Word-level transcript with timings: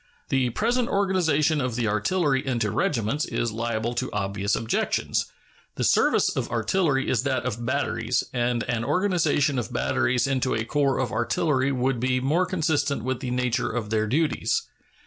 The 0.29 0.49
present 0.49 0.89
organization 0.89 1.61
of 1.61 1.75
the 1.75 1.87
artillery 1.87 2.43
into 2.43 2.71
regiments 2.71 3.23
is 3.23 3.51
liable 3.51 3.93
to 3.93 4.11
obvious 4.11 4.55
objections. 4.55 5.27
The 5.75 5.83
service 5.83 6.35
of 6.35 6.49
artillery 6.49 7.07
is 7.07 7.21
that 7.21 7.45
of 7.45 7.63
batteries, 7.67 8.23
and 8.33 8.63
an 8.63 8.83
organization 8.83 9.59
of 9.59 9.71
batteries 9.71 10.25
into 10.25 10.55
a 10.55 10.65
corps 10.65 10.97
of 10.97 11.11
artillery 11.11 11.71
would 11.71 11.99
be 11.99 12.19
more 12.19 12.47
consistent 12.47 13.03
with 13.03 13.19
the 13.19 13.29
nature 13.29 13.69
of 13.69 13.91
their 13.91 14.07
duties. 14.07 14.63